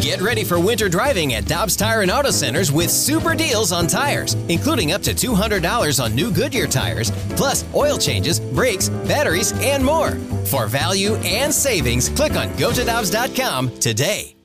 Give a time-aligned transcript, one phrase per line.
[0.00, 3.86] Get ready for winter driving at Dobbs Tire and Auto Centers with super deals on
[3.86, 9.84] tires, including up to $200 on new Goodyear tires, plus oil changes, brakes, batteries, and
[9.84, 10.12] more.
[10.46, 14.36] For value and savings, click on gotodobbs.com today.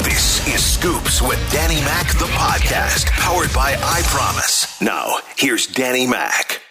[0.00, 4.80] This is Scoops with Danny Mac, the podcast, powered by I Promise.
[4.80, 6.61] Now, here's Danny Mac.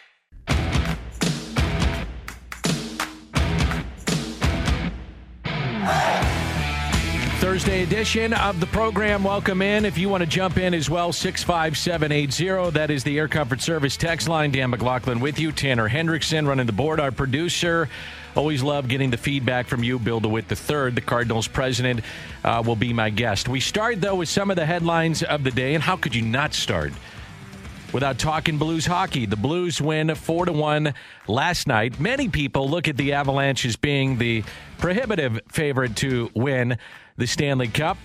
[7.61, 9.23] Thursday edition of the program.
[9.23, 9.85] Welcome in.
[9.85, 12.71] If you want to jump in as well, 65780.
[12.71, 14.49] That is the Air Comfort Service text line.
[14.49, 15.51] Dan McLaughlin with you.
[15.51, 17.87] Tanner Hendrickson running the board, our producer.
[18.35, 19.99] Always love getting the feedback from you.
[19.99, 21.99] Bill DeWitt III, the Cardinals president,
[22.43, 23.47] uh, will be my guest.
[23.47, 25.75] We start, though, with some of the headlines of the day.
[25.75, 26.93] And how could you not start?
[27.93, 29.25] without talking Blues hockey.
[29.25, 30.93] The Blues win 4 to 1
[31.27, 31.99] last night.
[31.99, 34.43] Many people look at the Avalanche as being the
[34.77, 36.77] prohibitive favorite to win
[37.17, 37.97] the Stanley Cup.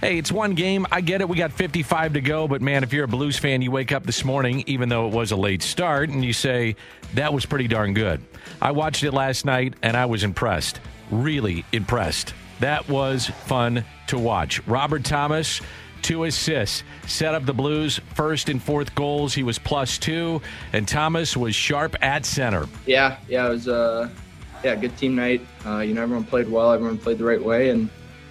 [0.00, 0.86] Hey, it's one game.
[0.92, 1.28] I get it.
[1.28, 4.04] We got 55 to go, but man, if you're a Blues fan, you wake up
[4.04, 6.76] this morning, even though it was a late start, and you say,
[7.14, 8.22] that was pretty darn good.
[8.60, 10.80] I watched it last night and I was impressed.
[11.10, 12.34] Really impressed.
[12.60, 14.66] That was fun to watch.
[14.66, 15.60] Robert Thomas
[16.04, 16.84] two assists.
[17.06, 19.34] Set up the Blues first and fourth goals.
[19.34, 20.40] He was plus two,
[20.72, 22.66] and Thomas was sharp at center.
[22.86, 24.08] Yeah, yeah, it was a uh,
[24.62, 25.40] yeah good team night.
[25.66, 26.72] Uh, you know, everyone played well.
[26.72, 27.88] Everyone played the right way, and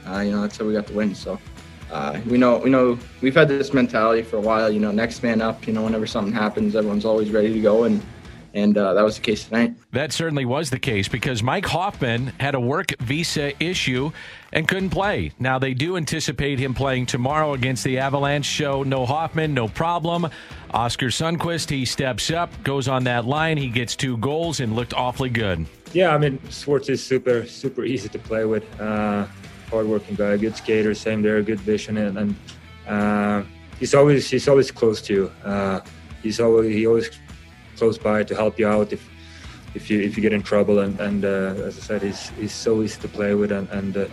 [0.08, 1.16] uh, you know that's how we got the win.
[1.16, 1.40] So.
[1.92, 4.72] Uh, we know, we know, we've had this mentality for a while.
[4.72, 5.68] You know, next man up.
[5.68, 8.02] You know, whenever something happens, everyone's always ready to go, and
[8.54, 9.74] and uh, that was the case tonight.
[9.92, 14.12] That certainly was the case because Mike Hoffman had a work visa issue
[14.52, 15.32] and couldn't play.
[15.40, 20.28] Now, they do anticipate him playing tomorrow against the Avalanche, show no Hoffman, no problem.
[20.72, 24.94] Oscar Sundqvist, he steps up, goes on that line, he gets two goals and looked
[24.94, 25.66] awfully good.
[25.94, 28.64] Yeah, I mean, Schwartz is super, super easy to play with.
[28.80, 29.26] Uh,
[29.70, 32.36] hardworking guy, good skater, same there, good vision, and, and
[32.88, 33.44] uh,
[33.80, 35.32] he's always he's always close to you.
[35.44, 35.80] Uh,
[36.22, 37.10] he's always he always
[37.78, 39.08] close by to help you out if
[39.76, 40.80] if you if you get in trouble.
[40.80, 43.98] And, and uh, as I said, he's he's so easy to play with, and, and
[43.98, 44.08] uh,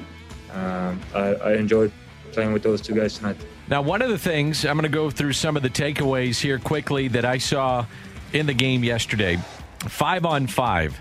[0.53, 1.93] um, I, I enjoyed
[2.33, 3.37] playing with those two guys tonight.
[3.69, 6.59] Now, one of the things I'm going to go through some of the takeaways here
[6.59, 7.87] quickly that I saw
[8.33, 9.39] in the game yesterday.
[9.89, 11.00] Five on five.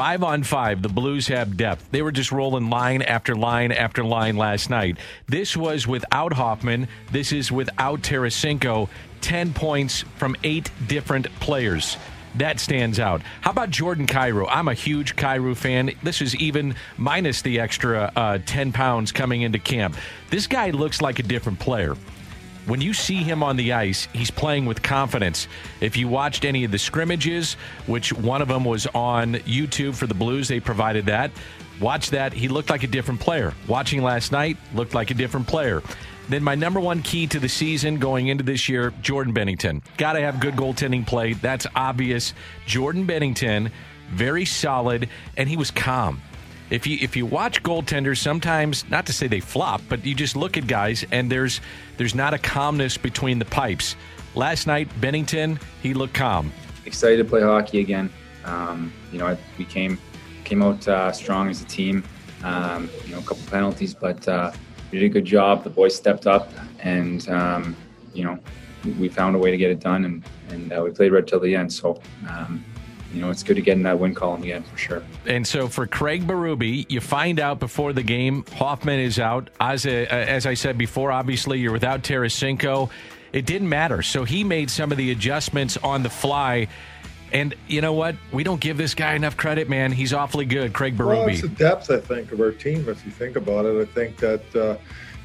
[0.00, 1.90] Five on five, the Blues have depth.
[1.90, 4.96] They were just rolling line after line after line last night.
[5.26, 6.88] This was without Hoffman.
[7.12, 8.88] This is without Tarasenko.
[9.20, 11.98] 10 points from eight different players.
[12.36, 13.20] That stands out.
[13.42, 14.46] How about Jordan Kyrou?
[14.48, 15.90] I'm a huge Kyrou fan.
[16.02, 19.96] This is even minus the extra uh, 10 pounds coming into camp.
[20.30, 21.94] This guy looks like a different player.
[22.66, 25.48] When you see him on the ice, he's playing with confidence.
[25.80, 27.54] If you watched any of the scrimmages,
[27.86, 31.30] which one of them was on YouTube for the Blues, they provided that.
[31.80, 32.32] Watch that.
[32.32, 33.54] He looked like a different player.
[33.66, 35.82] Watching last night, looked like a different player.
[36.28, 39.82] Then my number one key to the season going into this year, Jordan Binnington.
[39.96, 41.32] Got to have good goaltending play.
[41.32, 42.34] That's obvious.
[42.66, 43.72] Jordan Binnington,
[44.10, 46.20] very solid, and he was calm.
[46.70, 50.36] If you if you watch goaltenders, sometimes not to say they flop, but you just
[50.36, 51.60] look at guys and there's
[51.96, 53.96] there's not a calmness between the pipes.
[54.34, 56.52] Last night, Binnington he looked calm.
[56.86, 58.10] Excited to play hockey again.
[58.44, 59.98] Um, you know, we came
[60.44, 62.04] came out uh, strong as a team.
[62.42, 64.26] Um, you know, a couple penalties, but.
[64.26, 64.52] Uh,
[64.90, 65.64] we did a good job.
[65.64, 67.76] The boys stepped up, and um,
[68.12, 68.38] you know,
[68.98, 71.40] we found a way to get it done, and and uh, we played right till
[71.40, 71.72] the end.
[71.72, 72.00] So.
[72.28, 72.64] Um,
[73.12, 75.02] you know, it's good to get in that win column again for sure.
[75.26, 79.50] And so for Craig Berube, you find out before the game Hoffman is out.
[79.60, 82.90] As, a, as I said before, obviously you're without Tarasenko.
[83.32, 84.02] It didn't matter.
[84.02, 86.68] So he made some of the adjustments on the fly.
[87.32, 88.16] And you know what?
[88.32, 89.92] We don't give this guy enough credit, man.
[89.92, 91.06] He's awfully good, Craig Berube.
[91.06, 92.88] Well, it's the depth, I think, of our team.
[92.88, 94.76] If you think about it, I think that uh,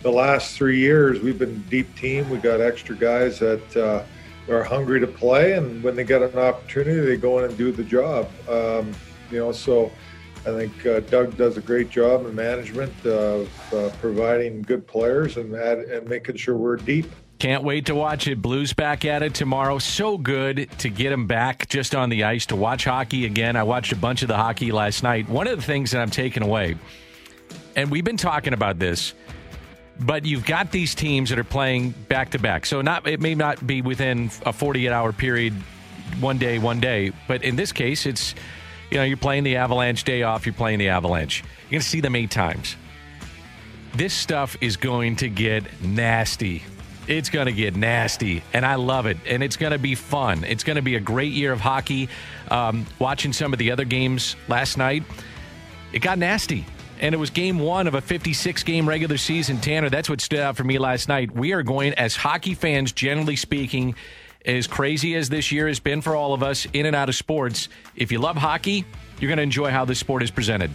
[0.03, 2.29] the last three years we've been deep team.
[2.29, 4.03] We got extra guys that uh,
[4.49, 7.71] are hungry to play, and when they get an opportunity, they go in and do
[7.71, 8.29] the job.
[8.47, 8.93] Um,
[9.31, 9.91] you know, so
[10.41, 15.37] I think uh, Doug does a great job in management of uh, providing good players
[15.37, 17.07] and add, and making sure we're deep.
[17.39, 18.41] Can't wait to watch it.
[18.41, 19.77] Blues back at it tomorrow.
[19.77, 23.55] So good to get him back just on the ice to watch hockey again.
[23.55, 25.27] I watched a bunch of the hockey last night.
[25.27, 26.77] One of the things that I'm taking away,
[27.75, 29.13] and we've been talking about this,
[29.99, 32.65] but you've got these teams that are playing back to back.
[32.65, 35.53] So not it may not be within a 48 hour period,
[36.19, 38.35] one day, one day, but in this case, it's
[38.91, 40.45] you know you're playing the Avalanche day off.
[40.45, 41.43] You're playing the Avalanche.
[41.63, 42.75] You're going to see them eight times.
[43.93, 46.63] This stuff is going to get nasty
[47.07, 49.17] it's going to get nasty, and I love it.
[49.27, 50.43] And it's going to be fun.
[50.43, 52.09] It's going to be a great year of hockey.
[52.49, 55.03] Um, watching some of the other games last night,
[55.93, 56.65] it got nasty.
[56.99, 59.59] And it was game one of a 56 game regular season.
[59.59, 61.31] Tanner, that's what stood out for me last night.
[61.31, 63.95] We are going, as hockey fans, generally speaking,
[64.45, 67.15] as crazy as this year has been for all of us in and out of
[67.15, 67.69] sports.
[67.95, 68.85] If you love hockey,
[69.19, 70.71] you're going to enjoy how this sport is presented.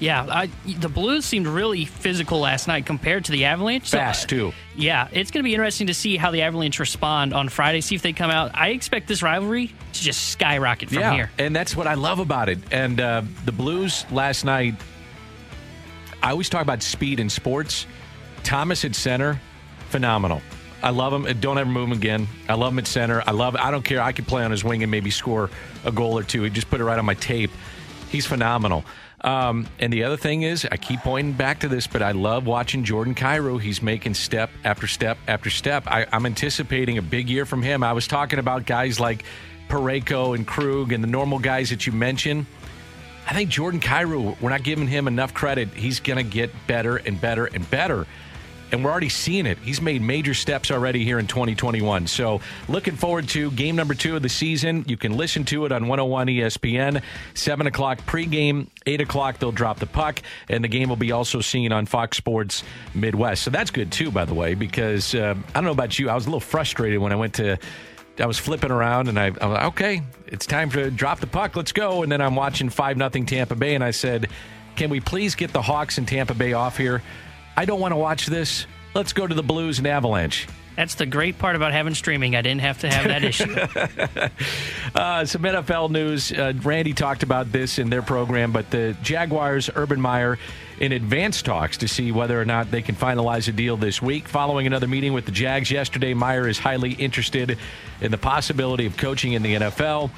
[0.00, 3.88] Yeah, I, the Blues seemed really physical last night compared to the Avalanche.
[3.88, 4.52] So, Fast, too.
[4.76, 7.96] Yeah, it's going to be interesting to see how the Avalanche respond on Friday, see
[7.96, 8.52] if they come out.
[8.54, 11.30] I expect this rivalry to just skyrocket from yeah, here.
[11.38, 12.58] And that's what I love about it.
[12.70, 14.76] And uh, the Blues last night,
[16.22, 17.86] I always talk about speed in sports.
[18.42, 19.40] Thomas at center,
[19.90, 20.42] phenomenal.
[20.82, 21.40] I love him.
[21.40, 22.28] Don't ever move him again.
[22.48, 23.22] I love him at center.
[23.26, 23.56] I love.
[23.56, 24.00] I don't care.
[24.00, 25.50] I could play on his wing and maybe score
[25.84, 26.42] a goal or two.
[26.44, 27.50] He just put it right on my tape.
[28.10, 28.84] He's phenomenal.
[29.20, 32.46] Um, and the other thing is, I keep pointing back to this, but I love
[32.46, 33.60] watching Jordan Kyrou.
[33.60, 35.84] He's making step after step after step.
[35.88, 37.82] I, I'm anticipating a big year from him.
[37.82, 39.24] I was talking about guys like
[39.68, 42.46] Parayko and Krug and the normal guys that you mentioned.
[43.28, 45.68] I think Jordan Kyrou, we're not giving him enough credit.
[45.68, 48.06] He's going to get better and better and better
[48.72, 49.58] and we're already seeing it.
[49.58, 52.06] He's made major steps already here in 2021.
[52.06, 54.84] So, looking forward to game number two of the season.
[54.86, 57.02] You can listen to it on 101 ESPN,
[57.34, 61.40] 7 o'clock pregame, 8 o'clock, they'll drop the puck, and the game will be also
[61.40, 62.62] seen on Fox Sports
[62.94, 63.42] Midwest.
[63.42, 66.10] So, that's good too, by the way, because uh, I don't know about you.
[66.10, 67.58] I was a little frustrated when I went to.
[68.20, 71.56] I was flipping around and I, I was okay, it's time to drop the puck.
[71.56, 72.02] Let's go.
[72.02, 74.28] And then I'm watching 5 nothing Tampa Bay, and I said,
[74.76, 77.02] can we please get the Hawks and Tampa Bay off here?
[77.56, 78.66] I don't want to watch this.
[78.94, 80.46] Let's go to the Blues and Avalanche.
[80.78, 82.36] That's the great part about having streaming.
[82.36, 83.52] I didn't have to have that issue.
[84.94, 86.30] uh, some NFL news.
[86.30, 90.38] Uh, Randy talked about this in their program, but the Jaguars, Urban Meyer,
[90.78, 94.28] in advance talks to see whether or not they can finalize a deal this week.
[94.28, 97.58] Following another meeting with the Jags yesterday, Meyer is highly interested
[98.00, 100.12] in the possibility of coaching in the NFL.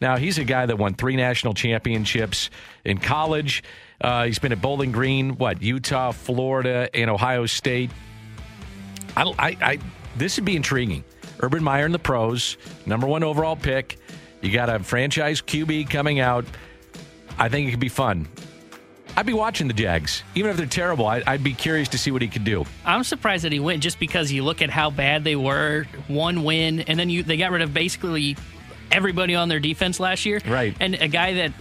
[0.00, 2.50] Now, he's a guy that won three national championships
[2.84, 3.62] in college.
[4.00, 7.92] Uh, he's been at Bowling Green, what Utah, Florida, and Ohio State.
[9.16, 9.78] I, I, I,
[10.20, 11.02] this would be intriguing.
[11.40, 13.98] Urban Meyer in the pros, number one overall pick.
[14.42, 16.44] You got a franchise QB coming out.
[17.38, 18.28] I think it could be fun.
[19.16, 21.06] I'd be watching the Jags, even if they're terrible.
[21.06, 22.64] I, would be curious to see what he could do.
[22.84, 26.44] I'm surprised that he went just because you look at how bad they were, one
[26.44, 28.36] win, and then you they got rid of basically
[28.92, 30.40] everybody on their defense last year.
[30.46, 30.76] Right.
[30.78, 31.52] And a guy that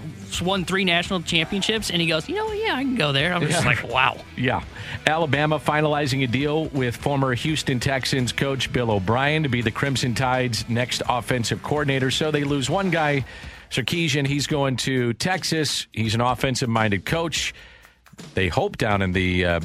[0.42, 3.34] won three national championships, and he goes, you know, yeah, I can go there.
[3.34, 4.18] I'm just like, wow.
[4.38, 4.64] Yeah.
[5.08, 10.14] Alabama finalizing a deal with former Houston Texans coach Bill O'Brien to be the Crimson
[10.14, 12.12] Tide's next offensive coordinator.
[12.12, 13.26] So they lose one guy,
[13.70, 14.28] Sarkisian.
[14.28, 15.88] He's going to Texas.
[15.92, 17.54] He's an offensive minded coach.
[18.34, 19.60] They hope down in the uh,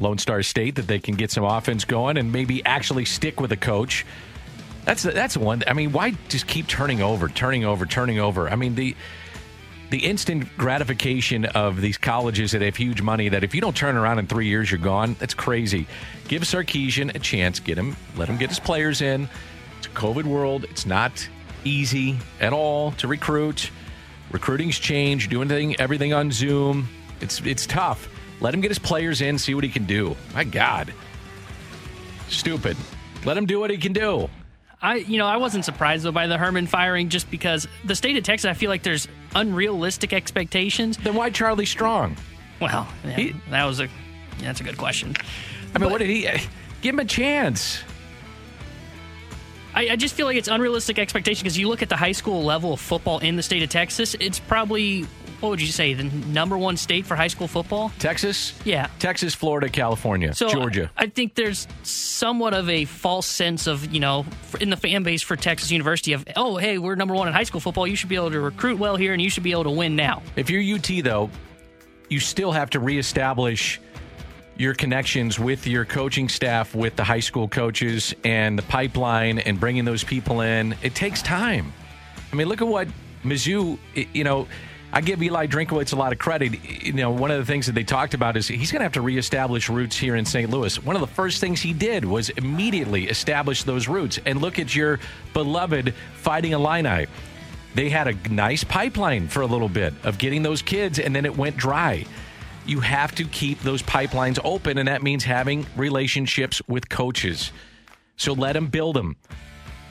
[0.00, 3.52] Lone Star State that they can get some offense going and maybe actually stick with
[3.52, 4.04] a coach.
[4.84, 5.62] That's that's one.
[5.66, 8.48] I mean, why just keep turning over, turning over, turning over?
[8.48, 8.96] I mean, the
[9.92, 13.94] the instant gratification of these colleges that have huge money that if you don't turn
[13.94, 15.14] around in three years, you're gone.
[15.18, 15.86] That's crazy.
[16.28, 17.60] Give Sarkisian a chance.
[17.60, 17.94] Get him.
[18.16, 19.28] Let him get his players in.
[19.76, 20.64] It's a COVID world.
[20.64, 21.28] It's not
[21.64, 23.70] easy at all to recruit.
[24.30, 25.28] Recruiting's changed.
[25.28, 26.88] Doing everything, everything on Zoom.
[27.20, 28.08] It's it's tough.
[28.40, 29.36] Let him get his players in.
[29.36, 30.16] See what he can do.
[30.34, 30.94] My God.
[32.28, 32.78] Stupid.
[33.26, 34.30] Let him do what he can do.
[34.82, 38.16] I, you know, I wasn't surprised though by the Herman firing just because the state
[38.16, 38.48] of Texas.
[38.48, 40.96] I feel like there's unrealistic expectations.
[40.96, 42.16] Then why Charlie Strong?
[42.60, 43.88] Well, yeah, he, that was a
[44.40, 45.14] that's a good question.
[45.74, 46.22] I mean, but, what did he
[46.82, 47.82] give him a chance?
[49.74, 52.42] I, I just feel like it's unrealistic expectation because you look at the high school
[52.42, 54.14] level of football in the state of Texas.
[54.20, 55.06] It's probably
[55.40, 57.90] what would you say the number one state for high school football?
[57.98, 58.54] Texas.
[58.64, 60.88] Yeah, Texas, Florida, California, so Georgia.
[60.96, 64.24] I, I think there's somewhat of a false sense of you know
[64.60, 67.42] in the fan base for Texas University of oh hey we're number one in high
[67.42, 67.88] school football.
[67.88, 69.96] You should be able to recruit well here, and you should be able to win
[69.96, 70.22] now.
[70.36, 71.28] If you're UT though,
[72.08, 73.80] you still have to reestablish
[74.62, 79.58] your connections with your coaching staff, with the high school coaches, and the pipeline, and
[79.58, 80.74] bringing those people in.
[80.82, 81.72] It takes time.
[82.32, 82.88] I mean, look at what
[83.24, 83.78] Mizzou,
[84.12, 84.46] you know
[84.94, 86.84] I give Eli Drinkwitz a lot of credit.
[86.84, 88.92] You know, one of the things that they talked about is he's going to have
[88.92, 90.50] to reestablish roots here in St.
[90.50, 90.82] Louis.
[90.84, 94.18] One of the first things he did was immediately establish those roots.
[94.26, 95.00] And look at your
[95.32, 97.06] beloved Fighting Illini.
[97.74, 101.24] They had a nice pipeline for a little bit of getting those kids, and then
[101.24, 102.04] it went dry.
[102.64, 107.52] You have to keep those pipelines open, and that means having relationships with coaches.
[108.16, 109.16] So let them build them.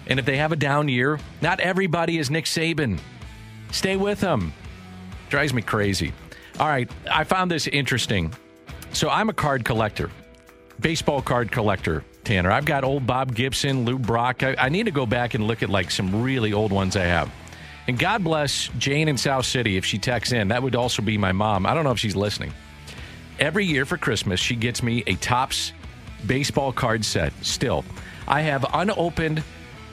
[0.07, 2.99] And if they have a down year, not everybody is Nick Saban.
[3.71, 4.53] Stay with them.
[5.29, 6.13] Drives me crazy.
[6.59, 8.33] All right, I found this interesting.
[8.93, 10.09] So I'm a card collector,
[10.79, 12.51] baseball card collector, Tanner.
[12.51, 14.43] I've got old Bob Gibson, Lou Brock.
[14.43, 17.05] I, I need to go back and look at like some really old ones I
[17.05, 17.31] have.
[17.87, 20.49] And God bless Jane in South City if she texts in.
[20.49, 21.65] That would also be my mom.
[21.65, 22.53] I don't know if she's listening.
[23.41, 25.73] every year for Christmas, she gets me a Topps
[26.27, 27.33] baseball card set.
[27.41, 27.83] Still,
[28.27, 29.43] I have unopened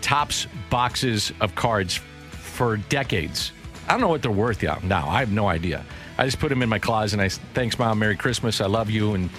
[0.03, 1.97] Topps boxes of cards
[2.31, 3.53] for decades.
[3.89, 4.63] I don't know what they're worth.
[4.63, 5.85] Now I have no idea.
[6.19, 8.91] I just put them in my closet and I thanks mom, Merry Christmas, I love
[8.91, 9.31] you, and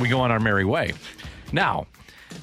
[0.00, 0.92] we go on our merry way.
[1.52, 1.86] Now,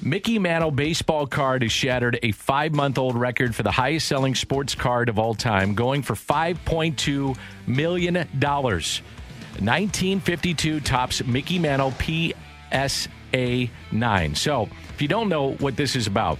[0.02, 4.34] Mickey Mantle baseball card has shattered a five month old record for the highest selling
[4.34, 7.36] sports card of all time, going for $5.2
[7.66, 8.14] million.
[8.14, 14.34] 1952 Topps Mickey Mantle PSA 9.
[14.34, 16.38] So, if you don't know what this is about,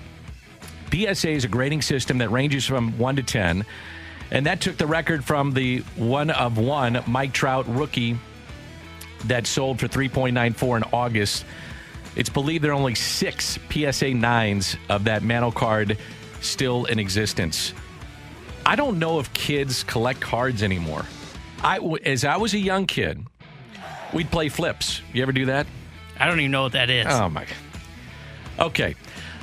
[0.93, 3.65] PSA is a grading system that ranges from 1 to 10.
[4.31, 8.19] And that took the record from the one of one Mike Trout rookie
[9.27, 11.45] that sold for 3.94 in August.
[12.17, 15.99] It's believed there are only six PSA 9s of that Mantle card
[16.41, 17.73] still in existence.
[18.67, 21.05] I don't know if kids collect cards anymore.
[21.63, 23.25] I, as I was a young kid,
[24.13, 25.03] we'd play flips.
[25.13, 25.67] You ever do that?
[26.19, 27.07] I don't even know what that is.
[27.09, 27.45] Oh my.
[27.45, 28.67] God.
[28.67, 28.95] Okay,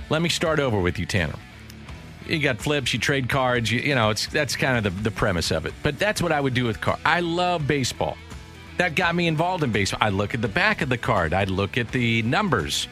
[0.10, 1.36] let me start over with you, Tanner.
[2.28, 3.72] You got flips, you trade cards.
[3.72, 5.74] You, you know, it's that's kind of the, the premise of it.
[5.84, 7.02] But that's what I would do with cards.
[7.06, 8.16] I love baseball.
[8.82, 10.00] That got me involved in baseball.
[10.02, 11.36] I look at the back of the card.
[11.36, 12.88] I'd look at the numbers,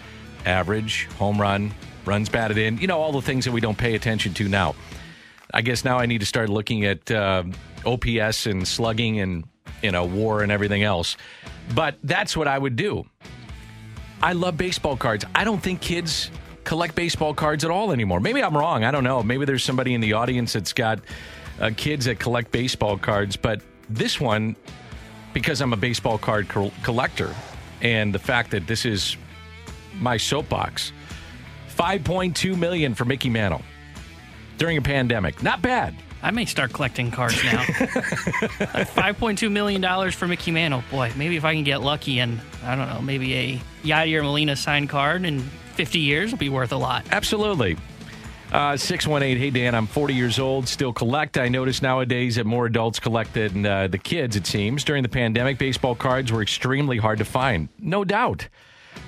[0.46, 1.74] average, home run,
[2.06, 2.78] runs batted in.
[2.78, 4.76] You know, all the things that we don't pay attention to now.
[5.52, 7.42] I guess now I need to start looking at uh,
[7.88, 9.46] OPS and slugging and
[9.82, 11.18] you know WAR and everything else.
[11.74, 13.08] But that's what I would do.
[14.22, 15.26] I love baseball cards.
[15.34, 16.30] I don't think kids
[16.66, 18.20] collect baseball cards at all anymore.
[18.20, 18.84] Maybe I'm wrong.
[18.84, 19.24] I don't know.
[19.24, 21.00] Maybe there's somebody in the audience that's got
[21.60, 23.36] uh, kids that collect baseball cards.
[23.36, 24.56] But this one,
[25.34, 27.34] because I'm a baseball card col- collector,
[27.82, 29.18] and the fact that this is
[30.00, 30.92] my soapbox,
[31.78, 33.62] 5.2 million for Mickey Mantle
[34.58, 35.42] during a pandemic.
[35.42, 35.96] Not bad.
[36.22, 37.60] I may start collecting cards now.
[37.60, 40.84] like $5.2 million for Mickey Mantle.
[40.92, 44.58] Boy, maybe if I can get lucky and, I don't know, maybe a Yadier Molina
[44.58, 47.06] signed card in 50 years will be worth a lot.
[47.12, 47.78] Absolutely.
[48.52, 51.38] Uh, 618, hey Dan, I'm 40 years old, still collect.
[51.38, 54.84] I notice nowadays that more adults collect than uh, the kids, it seems.
[54.84, 57.70] During the pandemic, baseball cards were extremely hard to find.
[57.78, 58.48] No doubt.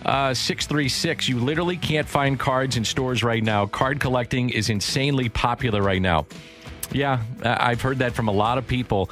[0.05, 3.65] Uh, 636, you literally can't find cards in stores right now.
[3.65, 6.27] Card collecting is insanely popular right now.
[6.91, 9.10] Yeah, I've heard that from a lot of people.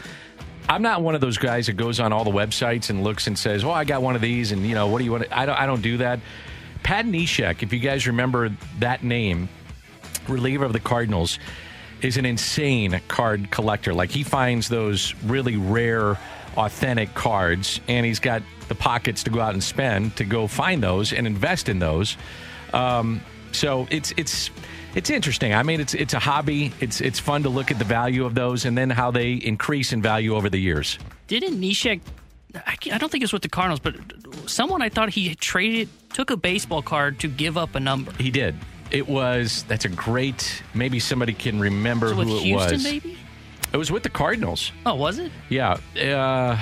[0.67, 3.37] I'm not one of those guys that goes on all the websites and looks and
[3.37, 5.25] says, "Oh, I got one of these," and you know, what do you want?
[5.31, 5.57] I don't.
[5.57, 6.19] I don't do that.
[6.83, 9.49] Pat Neshek, if you guys remember that name,
[10.29, 11.39] reliever of the Cardinals,
[12.01, 13.93] is an insane card collector.
[13.93, 16.17] Like he finds those really rare,
[16.57, 20.81] authentic cards, and he's got the pockets to go out and spend to go find
[20.81, 22.17] those and invest in those.
[22.73, 23.21] Um,
[23.51, 24.51] so it's it's
[24.95, 25.53] it's interesting.
[25.53, 26.71] I mean, it's it's a hobby.
[26.79, 29.91] It's it's fun to look at the value of those and then how they increase
[29.91, 30.97] in value over the years.
[31.27, 32.01] Didn't Neshek,
[32.55, 33.95] I I don't think it's with the Cardinals, but
[34.49, 38.11] someone I thought he traded, took a baseball card to give up a number.
[38.13, 38.55] He did.
[38.91, 40.63] It was that's a great.
[40.73, 42.83] Maybe somebody can remember Was it with who it Houston, was.
[42.83, 43.17] maybe?
[43.71, 44.71] It was with the Cardinals.
[44.85, 45.31] Oh, was it?
[45.49, 45.77] Yeah.
[45.95, 46.57] Uh,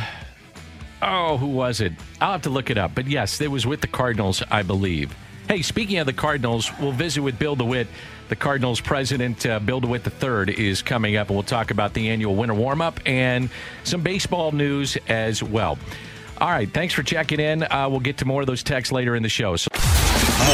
[1.02, 1.94] oh, who was it?
[2.20, 2.92] I'll have to look it up.
[2.96, 5.16] But yes, it was with the Cardinals, I believe.
[5.48, 7.88] Hey, speaking of the Cardinals, we'll visit with Bill DeWitt.
[8.28, 12.10] The Cardinals president, uh, Bill DeWitt III, is coming up, and we'll talk about the
[12.10, 13.50] annual winter warm up and
[13.86, 15.78] some baseball news as well.
[16.42, 16.70] All right.
[16.70, 17.64] Thanks for checking in.
[17.64, 19.56] Uh, we'll get to more of those texts later in the show.
[19.56, 19.70] So-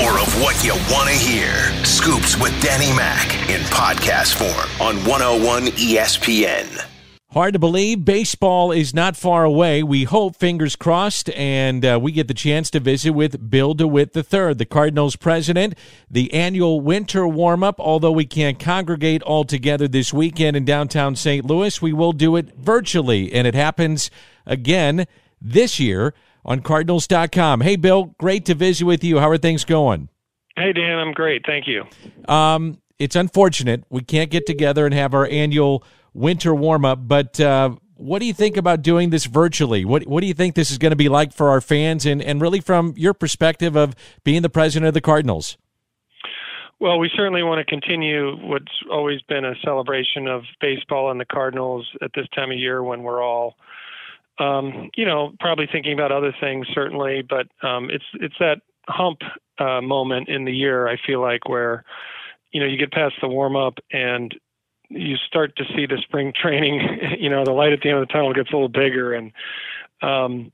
[0.01, 1.53] More of what you want to hear.
[1.85, 6.83] Scoops with Danny Mac in podcast form on 101 ESPN.
[7.31, 9.83] Hard to believe baseball is not far away.
[9.83, 14.17] We hope, fingers crossed, and uh, we get the chance to visit with Bill DeWitt
[14.17, 15.75] III, the Cardinals president.
[16.09, 21.15] The annual winter warm up, although we can't congregate all together this weekend in downtown
[21.15, 21.45] St.
[21.45, 24.09] Louis, we will do it virtually, and it happens
[24.47, 25.05] again
[25.39, 27.61] this year on Cardinals.com.
[27.61, 29.19] Hey, Bill, great to visit with you.
[29.19, 30.09] How are things going?
[30.55, 31.43] Hey, Dan, I'm great.
[31.45, 31.85] Thank you.
[32.27, 35.83] Um, it's unfortunate we can't get together and have our annual
[36.13, 39.85] winter warm up, but uh, what do you think about doing this virtually?
[39.85, 42.21] What What do you think this is going to be like for our fans, and
[42.21, 45.57] and really from your perspective of being the president of the Cardinals?
[46.79, 51.25] Well, we certainly want to continue what's always been a celebration of baseball and the
[51.25, 53.55] Cardinals at this time of year when we're all,
[54.39, 59.19] um, you know, probably thinking about other things certainly, but um, it's it's that hump
[59.59, 60.87] uh, moment in the year.
[60.87, 61.83] I feel like where,
[62.51, 64.33] you know, you get past the warm up and
[64.89, 66.81] you start to see the spring training.
[67.19, 69.31] You know, the light at the end of the tunnel gets a little bigger and.
[70.01, 70.51] Um,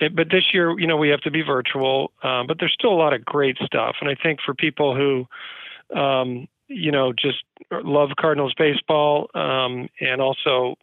[0.00, 2.92] it, but this year, you know, we have to be virtual, um, but there's still
[2.92, 3.96] a lot of great stuff.
[4.00, 10.20] And I think for people who, um, you know, just love Cardinals baseball um, and
[10.20, 10.76] also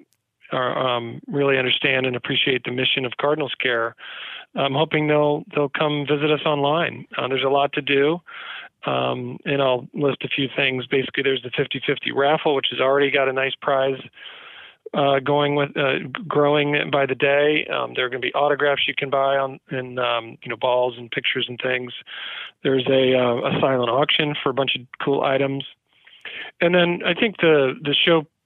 [0.55, 3.95] are, um, really understand and appreciate the mission of Cardinals Care,
[4.55, 7.05] I'm hoping they'll they'll come visit us online.
[7.17, 8.21] Uh, there's a lot to do.
[8.85, 10.85] Um, and I'll list a few things.
[10.85, 13.99] Basically, there's the 50-50 raffle, which has already got a nice prize
[14.93, 17.67] uh, going with uh, growing by the day.
[17.67, 20.55] Um, there are going to be autographs you can buy on and um, you know
[20.55, 21.93] balls and pictures and things.
[22.63, 25.65] There's a, uh, a silent auction for a bunch of cool items,
[26.61, 27.95] and then I think the the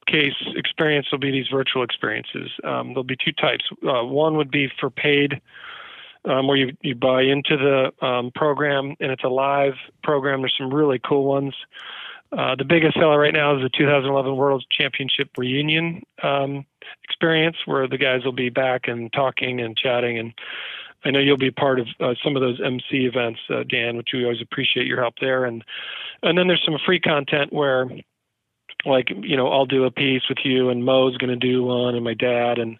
[0.09, 2.49] showcase experience will be these virtual experiences.
[2.63, 3.65] Um, there'll be two types.
[3.83, 5.41] Uh, one would be for paid.
[6.25, 10.41] Um, where you, you buy into the um, program and it's a live program.
[10.41, 11.55] There's some really cool ones.
[12.31, 16.65] Uh, the biggest seller right now is the 2011 World Championship reunion um,
[17.05, 20.19] experience, where the guys will be back and talking and chatting.
[20.19, 20.33] And
[21.05, 24.09] I know you'll be part of uh, some of those MC events, uh, Dan, which
[24.13, 25.45] we always appreciate your help there.
[25.45, 25.63] And
[26.21, 27.89] and then there's some free content where,
[28.85, 31.95] like you know, I'll do a piece with you, and Mo's going to do one,
[31.95, 32.79] and my dad, and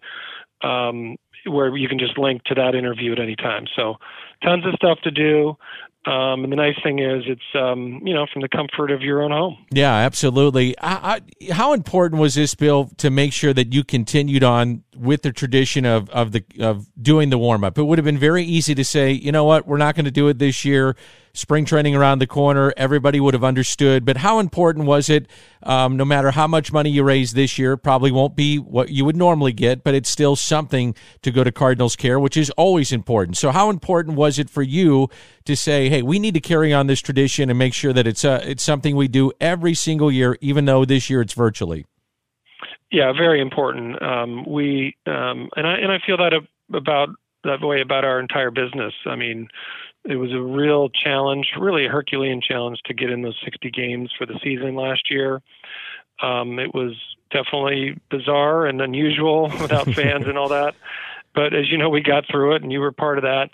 [0.62, 3.66] um, where you can just link to that interview at any time.
[3.76, 3.96] So,
[4.44, 5.58] tons of stuff to do.
[6.06, 9.22] Um, and the nice thing is, it's um, you know from the comfort of your
[9.22, 9.58] own home.
[9.70, 10.78] Yeah, absolutely.
[10.80, 15.24] I, I, how important was this, Bill, to make sure that you continued on with
[15.24, 17.78] the tradition of of the of doing the warm up?
[17.78, 20.12] It would have been very easy to say, you know what, we're not going to
[20.12, 20.96] do it this year
[21.34, 22.74] spring training around the corner.
[22.76, 24.06] Everybody would have understood.
[24.06, 25.28] But how important was it?
[25.64, 29.06] Um, no matter how much money you raise this year, probably won't be what you
[29.06, 32.92] would normally get, but it's still something to go to Cardinals Care, which is always
[32.92, 33.38] important.
[33.38, 35.08] So, how important was it for you
[35.46, 38.24] to say, "Hey, we need to carry on this tradition and make sure that it's
[38.24, 41.86] uh, it's something we do every single year, even though this year it's virtually"?
[42.92, 44.02] Yeah, very important.
[44.02, 46.34] Um, we um, and I and I feel that
[46.74, 47.10] about
[47.44, 48.94] that way about our entire business.
[49.06, 49.48] I mean,
[50.06, 54.12] it was a real challenge, really a Herculean challenge to get in those 60 games
[54.18, 55.42] for the season last year.
[56.22, 56.94] Um, it was
[57.32, 60.76] definitely bizarre and unusual without fans and all that.
[61.36, 63.52] But as you know, we got through it, and you were part of that.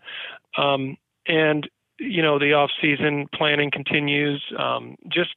[0.57, 0.97] Um,
[1.27, 4.43] and you know, the off-season planning continues.
[4.59, 5.35] Um, just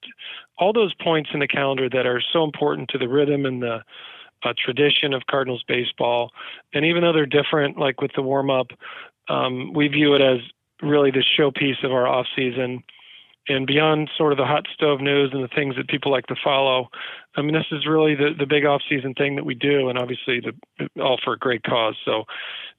[0.59, 3.83] all those points in the calendar that are so important to the rhythm and the
[4.43, 6.33] uh, tradition of Cardinals baseball.
[6.75, 8.69] And even though they're different, like with the warm-up,
[9.29, 10.41] um, we view it as
[10.83, 12.83] really the showpiece of our off season.
[13.49, 16.37] And beyond sort of the hot stove news and the things that people like to
[16.43, 16.89] follow,
[17.37, 19.99] I mean, this is really the, the big off season thing that we do, and
[19.99, 21.97] obviously the, all for a great cause.
[22.05, 22.25] So,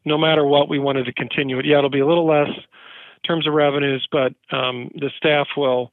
[0.06, 1.66] no matter what, we wanted to continue it.
[1.66, 5.92] Yeah, it'll be a little less in terms of revenues, but um, the staff will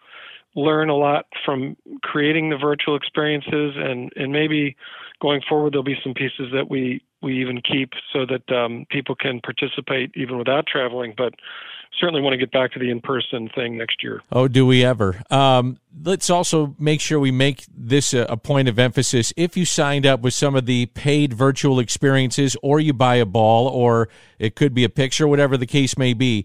[0.55, 4.77] learn a lot from creating the virtual experiences, and and maybe
[5.21, 9.15] going forward there'll be some pieces that we we even keep so that um, people
[9.15, 11.15] can participate even without traveling.
[11.17, 11.35] But
[11.99, 14.23] certainly want to get back to the in-person thing next year.
[14.31, 15.23] Oh, do we ever?
[15.31, 19.33] Um, let's also make sure we make this a, a, point of emphasis.
[19.37, 23.27] If you signed up with some of the paid virtual experiences, or you buy a
[23.27, 26.45] ball, or it could be a picture, whatever the case may be.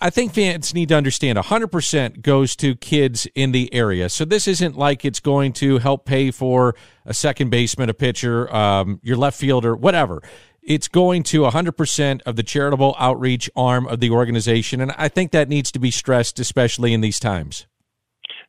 [0.00, 4.08] I think fans need to understand 100% goes to kids in the area.
[4.08, 8.54] So this isn't like it's going to help pay for a second baseman, a pitcher,
[8.54, 10.22] um, your left fielder, whatever
[10.70, 14.80] it's going to 100% of the charitable outreach arm of the organization.
[14.80, 17.66] And I think that needs to be stressed, especially in these times.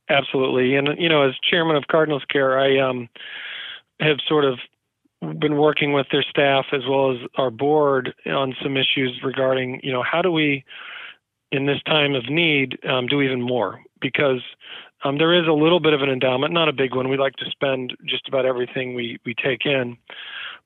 [0.08, 0.76] Absolutely.
[0.76, 3.10] And, you know, as chairman of Cardinals Care, I um,
[4.00, 4.60] have sort of
[5.40, 9.92] been working with their staff as well as our board on some issues regarding, you
[9.92, 10.64] know, how do we,
[11.52, 13.82] in this time of need, um, do even more?
[14.00, 14.42] Because
[15.04, 17.10] um, there is a little bit of an endowment, not a big one.
[17.10, 19.98] We like to spend just about everything we, we take in.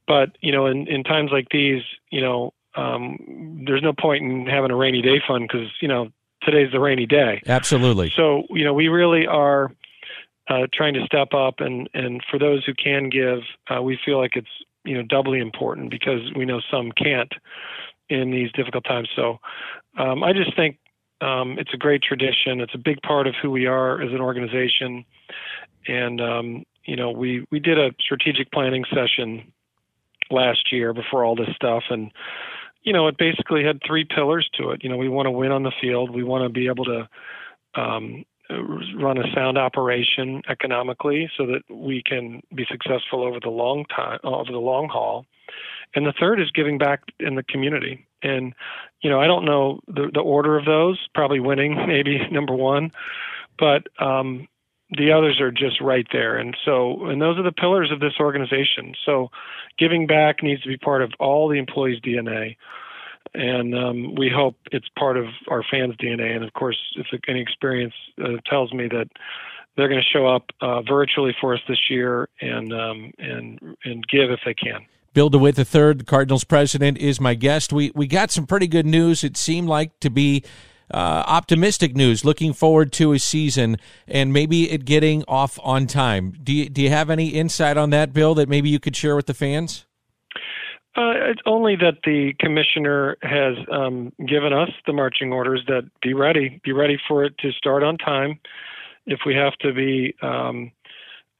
[0.07, 4.45] But you know, in in times like these, you know, um, there's no point in
[4.45, 6.09] having a rainy day fund because you know
[6.43, 7.41] today's the rainy day.
[7.47, 8.11] Absolutely.
[8.15, 9.71] So you know, we really are
[10.47, 13.39] uh, trying to step up, and and for those who can give,
[13.69, 14.47] uh, we feel like it's
[14.83, 17.33] you know doubly important because we know some can't
[18.09, 19.09] in these difficult times.
[19.15, 19.39] So
[19.97, 20.77] um, I just think
[21.21, 22.61] um, it's a great tradition.
[22.61, 25.05] It's a big part of who we are as an organization,
[25.87, 29.51] and um, you know we we did a strategic planning session
[30.31, 31.83] last year before all this stuff.
[31.89, 32.11] And
[32.83, 34.83] you know it basically had three pillars to it.
[34.83, 36.13] You know we want to win on the field.
[36.13, 37.09] We want to be able to
[37.75, 43.85] um, run a sound operation economically so that we can be successful over the long
[43.85, 45.25] time over the long haul.
[45.95, 48.05] And the third is giving back in the community.
[48.21, 48.53] And
[49.01, 52.91] you know i don't know the, the order of those probably winning maybe number one.
[53.57, 54.47] But um,
[54.97, 56.37] the others are just right there.
[56.37, 58.93] And so, and those are the pillars of this organization.
[59.05, 59.29] So,
[59.77, 62.57] giving back needs to be part of all the employees' DNA.
[63.33, 66.35] And um, we hope it's part of our fans' DNA.
[66.35, 69.09] And of course, if any experience uh, tells me that
[69.75, 74.07] they're going to show up uh, virtually for us this year and um, and and
[74.07, 74.85] give if they can.
[75.13, 77.73] Bill DeWitt III, the Cardinals president, is my guest.
[77.73, 79.23] We we got some pretty good news.
[79.23, 80.43] It seemed like to be
[80.91, 82.23] uh, optimistic news.
[82.23, 86.33] Looking forward to a season and maybe it getting off on time.
[86.43, 88.35] Do you, do you have any insight on that, Bill?
[88.35, 89.85] That maybe you could share with the fans?
[90.97, 96.13] Uh, it's only that the commissioner has um, given us the marching orders that be
[96.13, 98.39] ready, be ready for it to start on time.
[99.05, 100.71] If we have to be, um,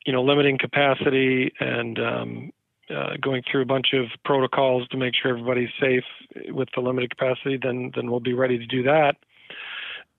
[0.06, 2.52] you know, limiting capacity and um,
[2.94, 6.04] uh, going through a bunch of protocols to make sure everybody's safe
[6.50, 9.16] with the limited capacity, then then we'll be ready to do that.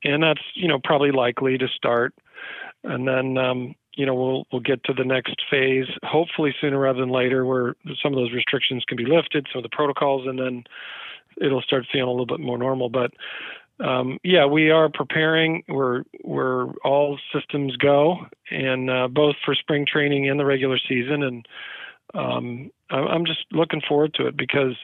[0.06, 2.14] And that's you know probably likely to start,
[2.84, 7.00] and then um, you know we'll we'll get to the next phase hopefully sooner rather
[7.00, 10.38] than later where some of those restrictions can be lifted some of the protocols and
[10.38, 10.64] then
[11.40, 12.88] it'll start feeling a little bit more normal.
[12.88, 13.12] But
[13.84, 15.64] um, yeah we are preparing.
[15.68, 18.18] We're we're all systems go
[18.50, 21.22] and uh, both for spring training and the regular season.
[21.22, 21.48] And
[22.14, 24.76] um, I'm just looking forward to it because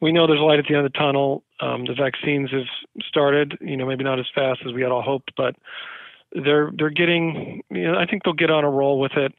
[0.00, 1.42] we know there's light at the end of the tunnel.
[1.60, 2.66] Um, the vaccines have
[3.02, 5.56] started, you know, maybe not as fast as we had all hoped, but
[6.32, 9.32] they're they're getting you know I think they'll get on a roll with it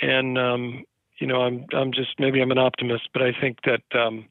[0.00, 0.84] and um
[1.18, 4.26] you know I'm I'm just maybe I'm an optimist but I think that um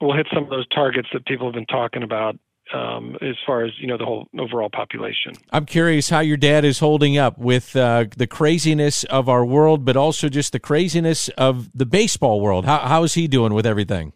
[0.00, 2.38] we'll hit some of those targets that people have been talking about
[2.74, 5.32] um, as far as you know the whole overall population.
[5.50, 9.84] I'm curious how your dad is holding up with uh, the craziness of our world,
[9.84, 12.64] but also just the craziness of the baseball world.
[12.64, 14.12] How how is he doing with everything?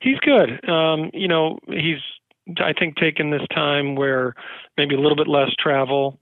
[0.00, 0.66] He's good.
[0.68, 1.98] Um, you know, he's
[2.58, 4.34] I think taken this time where
[4.76, 6.18] maybe a little bit less travel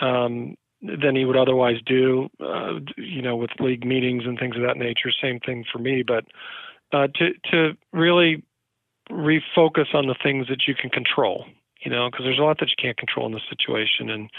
[0.00, 4.62] um, than he would otherwise do, uh, you know, with league meetings and things of
[4.62, 5.10] that nature.
[5.22, 6.24] Same thing for me, but
[6.92, 8.42] uh, to to really
[9.10, 11.44] refocus on the things that you can control,
[11.84, 14.30] you know, because there's a lot that you can't control in this situation, and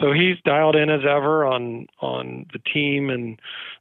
[0.00, 3.38] so he's dialed in as ever on on the team and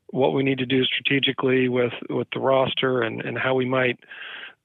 [0.10, 4.00] what we need to do strategically with with the roster and and how we might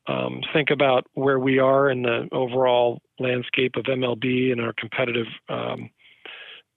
[0.09, 5.27] um, think about where we are in the overall landscape of MLB and our competitive
[5.49, 5.91] um,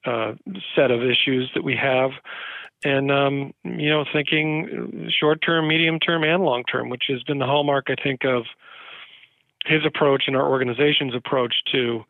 [0.06, 0.34] uh,
[0.76, 2.12] set of issues that we have.
[2.84, 7.40] And, um, you know, thinking short term, medium term, and long term, which has been
[7.40, 8.44] the hallmark, I think, of
[9.66, 12.04] his approach and our organization's approach to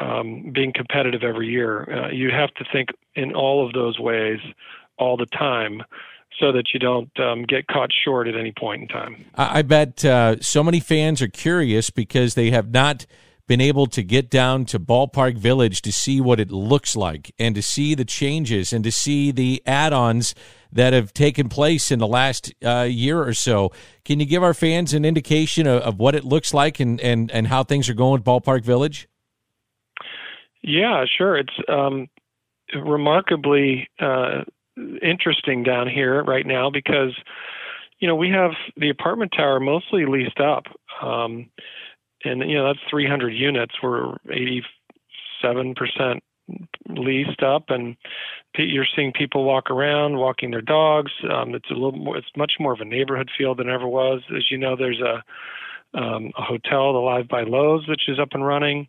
[0.00, 1.88] um, being competitive every year.
[1.90, 4.40] Uh, you have to think in all of those ways
[4.98, 5.82] all the time
[6.40, 9.24] so that you don't um, get caught short at any point in time.
[9.34, 13.06] I bet uh, so many fans are curious because they have not
[13.52, 17.54] been able to get down to Ballpark Village to see what it looks like and
[17.54, 20.34] to see the changes and to see the add ons
[20.72, 23.70] that have taken place in the last uh, year or so.
[24.06, 27.30] Can you give our fans an indication of, of what it looks like and, and,
[27.30, 29.06] and how things are going at Ballpark Village?
[30.62, 31.36] Yeah, sure.
[31.36, 32.08] It's um,
[32.74, 34.44] remarkably uh,
[35.02, 37.14] interesting down here right now because
[37.98, 40.64] you know we have the apartment tower mostly leased up
[41.02, 41.50] um,
[42.24, 44.16] and you know that's 300 units we're
[45.44, 46.20] 87%
[46.88, 47.96] leased up and
[48.56, 52.54] you're seeing people walk around walking their dogs um, it's a little more it's much
[52.58, 55.22] more of a neighborhood feel than ever was as you know there's a
[55.94, 58.88] um, a hotel the live by Loews which is up and running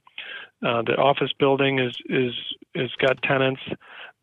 [0.65, 2.33] uh, the office building is is
[2.75, 3.61] is got tenants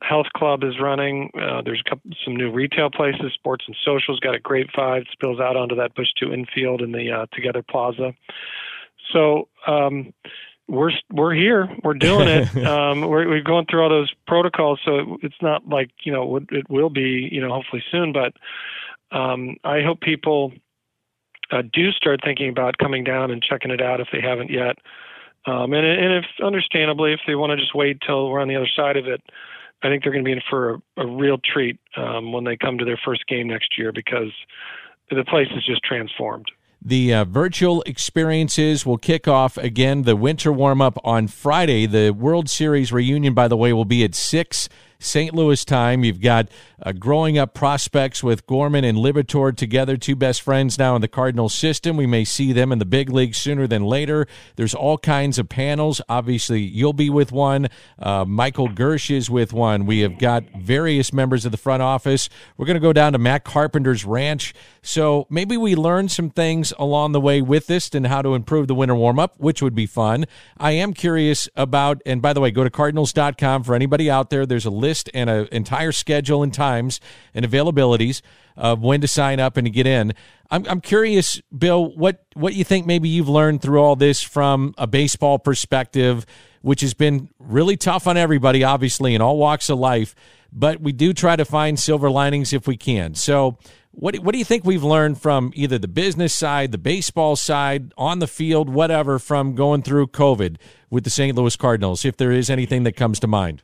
[0.02, 1.30] health club is running.
[1.34, 3.32] Uh, there's couple, some new retail places.
[3.34, 5.06] Sports and Socials got a great vibe.
[5.12, 8.12] Spills out onto that Busch Two infield in the uh, Together Plaza.
[9.12, 10.12] So um,
[10.68, 11.68] we're we're here.
[11.82, 12.56] We're doing it.
[12.66, 14.80] um, we're, we're going through all those protocols.
[14.84, 18.12] So it's not like you know it will be you know hopefully soon.
[18.12, 18.34] But
[19.16, 20.52] um, I hope people
[21.50, 24.76] uh, do start thinking about coming down and checking it out if they haven't yet.
[25.46, 28.56] Um, and, and if understandably, if they want to just wait till we're on the
[28.56, 29.22] other side of it,
[29.82, 32.56] I think they're going to be in for a, a real treat um, when they
[32.56, 34.32] come to their first game next year because
[35.10, 36.50] the place is just transformed.
[36.82, 41.84] The uh, virtual experiences will kick off again the winter warm up on Friday.
[41.84, 45.34] The World Series reunion, by the way, will be at 6 St.
[45.34, 46.04] Louis time.
[46.04, 46.48] You've got
[46.82, 51.08] uh, growing up prospects with Gorman and Liberatore together, two best friends now in the
[51.08, 51.96] Cardinals system.
[51.96, 54.26] We may see them in the big league sooner than later.
[54.56, 56.00] There's all kinds of panels.
[56.08, 57.68] Obviously, you'll be with one.
[57.98, 59.86] Uh, Michael Girsch is with one.
[59.86, 62.28] We have got various members of the front office.
[62.56, 64.54] We're going to go down to Matt Carpenter's ranch.
[64.82, 68.68] So maybe we learn some things along the way with this and how to improve
[68.68, 70.26] the winter warm up, which would be fun.
[70.58, 74.44] I am curious about, and by the way, go to cardinals.com for anybody out there.
[74.44, 77.00] There's a list and an entire schedule and times
[77.34, 78.22] and availabilities
[78.56, 80.12] of when to sign up and to get in.
[80.50, 84.74] I'm, I'm curious, Bill, what, what you think maybe you've learned through all this from
[84.76, 86.26] a baseball perspective,
[86.62, 90.14] which has been really tough on everybody, obviously, in all walks of life.
[90.52, 93.14] But we do try to find silver linings if we can.
[93.14, 93.56] So,
[93.92, 97.92] What what do you think we've learned from either the business side, the baseball side,
[97.96, 100.56] on the field, whatever, from going through COVID
[100.90, 101.36] with the St.
[101.36, 102.04] Louis Cardinals?
[102.04, 103.62] If there is anything that comes to mind.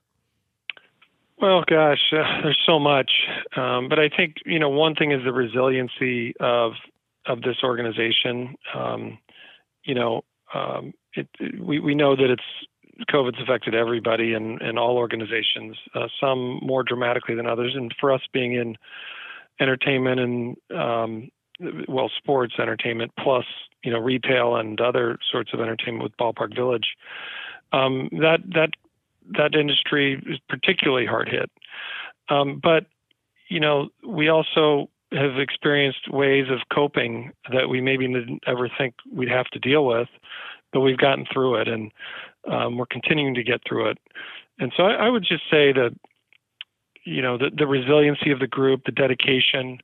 [1.40, 3.10] Well, gosh, uh, there's so much,
[3.56, 6.72] um, but I think you know one thing is the resiliency of
[7.26, 8.54] of this organization.
[8.74, 9.18] Um,
[9.84, 10.22] you know,
[10.54, 15.76] um, it, it, we we know that it's COVID's affected everybody and, and all organizations,
[15.94, 17.74] uh, some more dramatically than others.
[17.74, 18.76] And for us being in
[19.60, 21.28] entertainment and um,
[21.88, 23.44] well, sports entertainment plus
[23.84, 26.96] you know retail and other sorts of entertainment with Ballpark Village,
[27.72, 28.70] um, that that
[29.36, 31.50] that industry is particularly hard hit.
[32.28, 32.86] Um, but
[33.48, 38.94] you know, we also have experienced ways of coping that we maybe didn't ever think
[39.12, 40.08] we'd have to deal with,
[40.72, 41.92] but we've gotten through it, and
[42.50, 43.98] um, we're continuing to get through it.
[44.58, 45.90] And so I, I would just say that,
[47.04, 49.78] you know, the, the resiliency of the group, the dedication,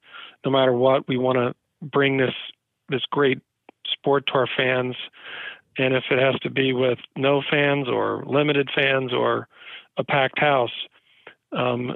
[0.44, 1.54] no matter what, we want to
[1.86, 2.34] bring this
[2.88, 3.38] this great
[3.86, 4.96] sport to our fans
[5.78, 9.48] and if it has to be with no fans or limited fans or
[9.96, 10.72] a packed house,
[11.52, 11.94] um,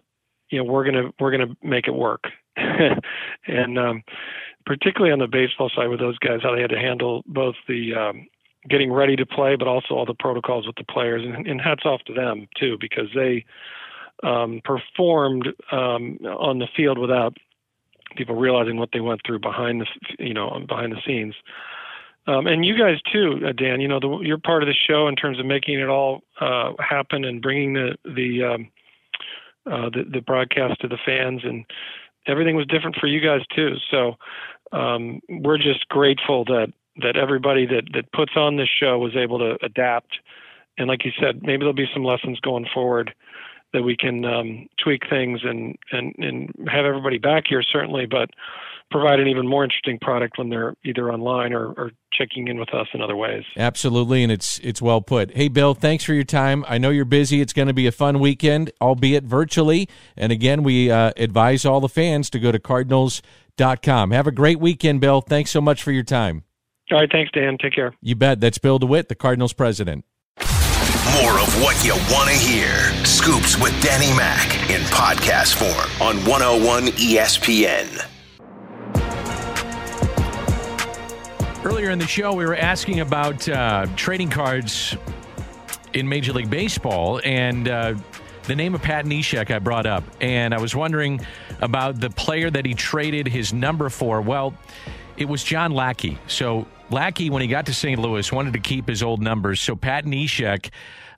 [0.51, 2.25] you know, we're gonna we're gonna make it work.
[2.57, 4.03] and um,
[4.65, 7.95] particularly on the baseball side with those guys, how they had to handle both the
[7.95, 8.27] um,
[8.69, 11.23] getting ready to play, but also all the protocols with the players.
[11.25, 13.45] And, and hats off to them too, because they
[14.23, 17.37] um, performed um, on the field without
[18.17, 19.87] people realizing what they went through behind the
[20.25, 21.35] you know behind the scenes.
[22.27, 23.81] Um, and you guys too, uh, Dan.
[23.81, 26.73] You know, the, you're part of the show in terms of making it all uh,
[26.79, 28.69] happen and bringing the the, um,
[29.71, 31.65] uh, the the broadcast to the fans, and
[32.27, 33.77] everything was different for you guys too.
[33.91, 34.17] So
[34.73, 39.39] um, we're just grateful that that everybody that that puts on this show was able
[39.39, 40.19] to adapt.
[40.79, 43.15] And like you said, maybe there'll be some lessons going forward
[43.73, 48.31] that we can um, tweak things and, and and have everybody back here certainly, but
[48.91, 52.73] provide an even more interesting product when they're either online or, or checking in with
[52.73, 53.45] us in other ways.
[53.57, 55.37] Absolutely, and it's it's well put.
[55.37, 56.65] Hey, Bill, thanks for your time.
[56.69, 57.41] I know you're busy.
[57.41, 59.89] It's going to be a fun weekend, albeit virtually.
[60.17, 64.11] And again, we uh, advise all the fans to go to Cardinals.com.
[64.11, 65.21] Have a great weekend, Bill.
[65.21, 66.45] Thanks so much for your time.
[66.93, 67.59] All right, thanks, Dan.
[67.61, 67.95] Take care.
[68.01, 68.41] You bet.
[68.41, 70.05] That's Bill DeWitt, the Cardinals president.
[71.13, 72.93] More of what you want to hear.
[73.05, 78.05] Scoops with Danny Mac in podcast form on 101 ESPN.
[81.65, 84.97] Earlier in the show, we were asking about uh, trading cards
[85.95, 87.95] in Major League Baseball, and uh,
[88.45, 91.25] the name of Pat Neshek I brought up, and I was wondering
[91.61, 94.21] about the player that he traded his number for.
[94.21, 94.55] Well,
[95.17, 96.19] it was John Lackey.
[96.27, 97.99] So Lackey, when he got to St.
[97.99, 99.61] Louis, wanted to keep his old numbers.
[99.61, 100.71] So Pat Neshek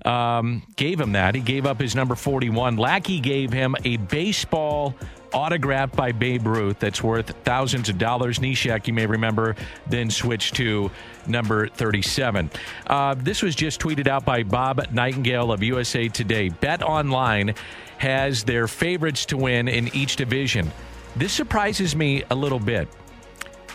[0.05, 1.35] um, gave him that.
[1.35, 2.77] He gave up his number 41.
[2.77, 4.95] Lackey gave him a baseball
[5.33, 8.39] autographed by Babe Ruth that's worth thousands of dollars.
[8.39, 10.91] Neshek, you may remember, then switched to
[11.27, 12.51] number 37.
[12.87, 16.49] Uh, this was just tweeted out by Bob Nightingale of USA Today.
[16.49, 17.55] Bet Online
[17.99, 20.71] has their favorites to win in each division.
[21.17, 22.89] This surprises me a little bit.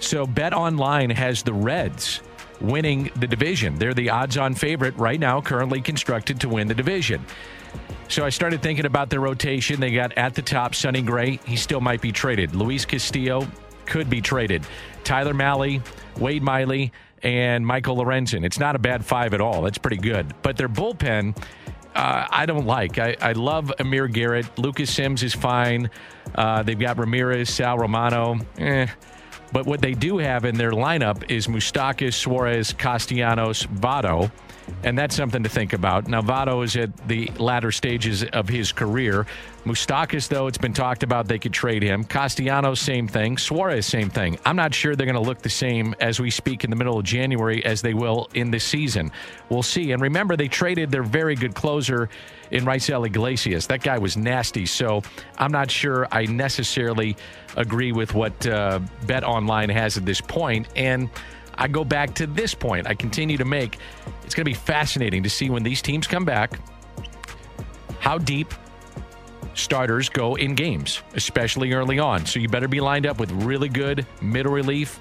[0.03, 2.21] So, Bet Online has the Reds
[2.59, 3.79] winning the division.
[3.79, 7.25] They're the odds on favorite right now, currently constructed to win the division.
[8.09, 9.79] So I started thinking about their rotation.
[9.79, 11.39] They got at the top Sonny Gray.
[11.45, 12.53] He still might be traded.
[12.53, 13.47] Luis Castillo
[13.85, 14.67] could be traded.
[15.05, 15.81] Tyler Mahle,
[16.17, 16.91] Wade Miley,
[17.23, 18.45] and Michael Lorenzen.
[18.45, 19.61] It's not a bad five at all.
[19.61, 20.33] That's pretty good.
[20.41, 21.35] But their bullpen,
[21.95, 22.99] uh, I don't like.
[22.99, 24.59] I, I, love Amir Garrett.
[24.59, 25.89] Lucas Sims is fine.
[26.35, 28.37] Uh, they've got Ramirez, Sal Romano.
[28.57, 28.87] Eh.
[29.53, 34.31] But what they do have in their lineup is Moustakas, Suarez, Castellanos, Votto.
[34.83, 36.07] And that's something to think about.
[36.07, 39.25] Now, Votto is at the latter stages of his career.
[39.65, 42.03] Moustakas, though, it's been talked about they could trade him.
[42.03, 43.37] Castellanos, same thing.
[43.37, 44.37] Suarez, same thing.
[44.45, 46.97] I'm not sure they're going to look the same as we speak in the middle
[46.97, 49.11] of January as they will in this season.
[49.49, 49.93] We'll see.
[49.93, 52.09] And remember, they traded their very good closer
[52.51, 53.67] in Raisel Iglesias.
[53.67, 54.65] That guy was nasty.
[54.65, 55.01] So
[55.37, 57.15] I'm not sure I necessarily
[57.55, 60.67] agree with what uh, Bet Online has at this point.
[60.75, 61.09] And
[61.55, 63.77] I go back to this point I continue to make.
[64.23, 66.59] It's going to be fascinating to see when these teams come back
[67.99, 68.53] how deep
[69.53, 72.25] starters go in games, especially early on.
[72.25, 74.99] So you better be lined up with really good middle relief,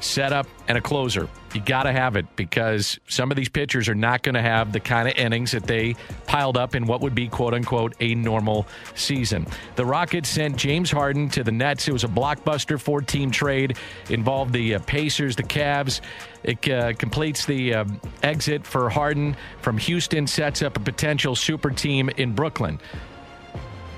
[0.00, 1.28] setup, and a closer.
[1.54, 4.72] You got to have it because some of these pitchers are not going to have
[4.72, 8.14] the kind of innings that they piled up in what would be, quote unquote, a
[8.14, 9.46] normal season.
[9.76, 11.88] The Rockets sent James Harden to the Nets.
[11.88, 13.78] It was a blockbuster four team trade,
[14.10, 16.00] involved the uh, Pacers, the Cavs.
[16.42, 17.84] It uh, completes the uh,
[18.22, 22.80] exit for Harden from Houston, sets up a potential super team in Brooklyn.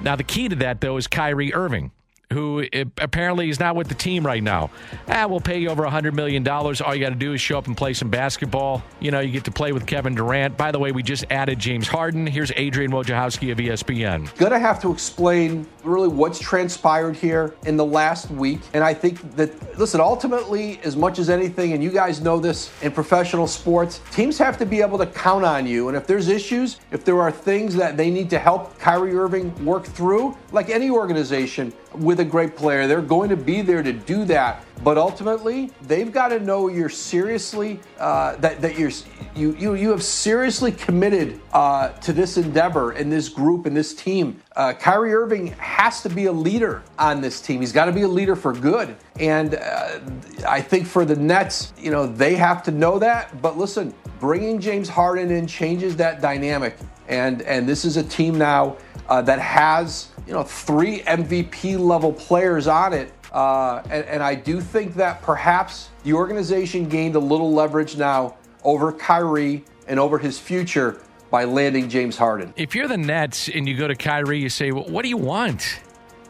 [0.00, 1.90] Now, the key to that, though, is Kyrie Irving
[2.32, 4.70] who eh, apparently is not with the team right now.
[5.08, 6.46] Ah, we'll pay you over $100 million.
[6.46, 8.82] All you got to do is show up and play some basketball.
[9.00, 10.56] You know, you get to play with Kevin Durant.
[10.56, 12.26] By the way, we just added James Harden.
[12.26, 14.34] Here's Adrian Wojnarowski of ESPN.
[14.36, 18.60] Going to have to explain really what's transpired here in the last week.
[18.74, 22.70] And I think that, listen, ultimately, as much as anything, and you guys know this
[22.82, 25.88] in professional sports, teams have to be able to count on you.
[25.88, 29.64] And if there's issues, if there are things that they need to help Kyrie Irving
[29.64, 33.92] work through, like any organization with a great player, they're going to be there to
[33.92, 34.64] do that.
[34.84, 38.92] But ultimately, they've got to know you're seriously uh, that that you're
[39.34, 43.94] you you you have seriously committed uh, to this endeavor and this group and this
[43.94, 44.40] team.
[44.54, 47.60] Uh, Kyrie Irving has to be a leader on this team.
[47.60, 48.96] He's got to be a leader for good.
[49.18, 49.98] And uh,
[50.46, 53.42] I think for the Nets, you know, they have to know that.
[53.42, 56.76] But listen, bringing James Harden in changes that dynamic.
[57.08, 58.76] And and this is a team now
[59.08, 63.12] uh, that has you know three MVP level players on it.
[63.32, 68.36] Uh, and, and I do think that perhaps the organization gained a little leverage now
[68.64, 72.54] over Kyrie and over his future by landing James Harden.
[72.56, 75.16] If you're the Nets and you go to Kyrie, you say, well, What do you
[75.16, 75.80] want?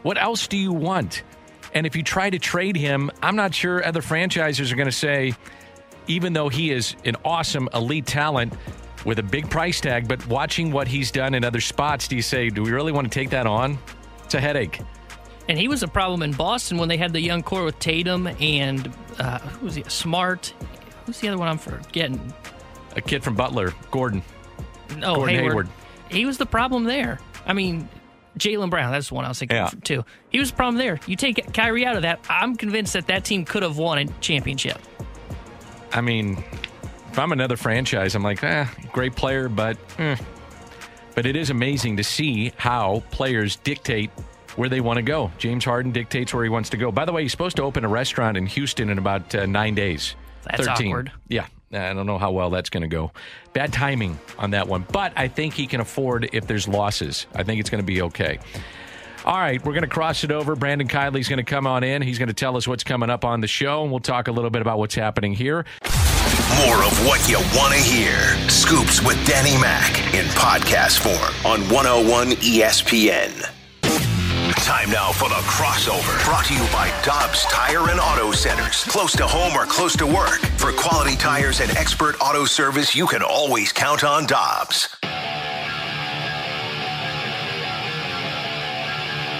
[0.02, 1.22] What else do you want?
[1.74, 4.92] And if you try to trade him, I'm not sure other franchises are going to
[4.92, 5.34] say,
[6.06, 8.54] even though he is an awesome elite talent
[9.04, 12.22] with a big price tag, but watching what he's done in other spots, do you
[12.22, 13.78] say, Do we really want to take that on?
[14.24, 14.80] It's a headache.
[15.48, 18.26] And he was a problem in Boston when they had the young core with Tatum
[18.40, 19.82] and uh, who was he?
[19.88, 20.52] Smart.
[21.06, 22.32] Who's the other one I'm forgetting?
[22.96, 24.22] A kid from Butler, Gordon.
[25.02, 25.50] Oh, Gordon Hayward.
[25.52, 25.68] Hayward.
[26.10, 27.18] He was the problem there.
[27.46, 27.88] I mean,
[28.38, 28.92] Jaylen Brown.
[28.92, 29.70] That's the one I was thinking Yeah.
[29.84, 30.04] too.
[30.28, 31.00] He was the problem there.
[31.06, 34.04] You take Kyrie out of that, I'm convinced that that team could have won a
[34.20, 34.78] championship.
[35.92, 36.44] I mean,
[37.10, 40.16] if I'm another franchise, I'm like, eh, great player, but eh.
[41.14, 44.10] but it is amazing to see how players dictate
[44.56, 45.30] where they want to go.
[45.38, 46.90] James Harden dictates where he wants to go.
[46.90, 49.74] By the way, he's supposed to open a restaurant in Houston in about uh, nine
[49.74, 50.16] days.
[50.44, 51.12] That's awkward.
[51.28, 53.12] Yeah, I don't know how well that's going to go.
[53.52, 57.26] Bad timing on that one, but I think he can afford if there's losses.
[57.34, 58.38] I think it's going to be okay.
[59.24, 60.56] All right, we're going to cross it over.
[60.56, 62.02] Brandon Kiley's going to come on in.
[62.02, 64.32] He's going to tell us what's coming up on the show, and we'll talk a
[64.32, 65.66] little bit about what's happening here.
[66.56, 68.16] More of what you want to hear.
[68.48, 73.44] Scoops with Danny Mac in podcast form on 101 ESPN.
[74.64, 76.24] Time now for the crossover.
[76.24, 78.84] Brought to you by Dobbs Tire and Auto Centers.
[78.84, 80.40] Close to home or close to work.
[80.56, 84.88] For quality tires and expert auto service, you can always count on Dobbs.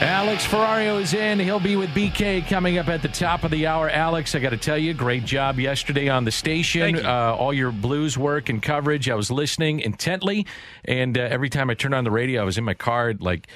[0.00, 1.40] Alex Ferrario is in.
[1.40, 3.90] He'll be with BK coming up at the top of the hour.
[3.90, 7.04] Alex, I got to tell you, great job yesterday on the station.
[7.04, 9.10] Uh, all your blues work and coverage.
[9.10, 10.46] I was listening intently,
[10.84, 13.48] and uh, every time I turned on the radio, I was in my car like.